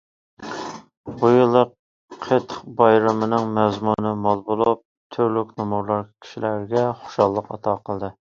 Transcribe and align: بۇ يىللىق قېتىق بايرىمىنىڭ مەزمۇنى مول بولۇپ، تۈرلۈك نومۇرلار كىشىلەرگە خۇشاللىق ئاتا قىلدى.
بۇ 1.17 1.27
يىللىق 1.33 1.73
قېتىق 2.23 2.63
بايرىمىنىڭ 2.79 3.45
مەزمۇنى 3.59 4.15
مول 4.23 4.41
بولۇپ، 4.49 4.81
تۈرلۈك 5.17 5.53
نومۇرلار 5.61 6.03
كىشىلەرگە 6.09 6.87
خۇشاللىق 7.03 7.55
ئاتا 7.57 7.79
قىلدى. 7.91 8.11